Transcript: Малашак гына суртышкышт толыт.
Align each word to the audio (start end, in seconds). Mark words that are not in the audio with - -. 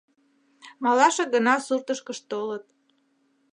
Малашак 0.83 1.29
гына 1.35 1.53
суртышкышт 1.65 2.23
толыт. 2.31 2.65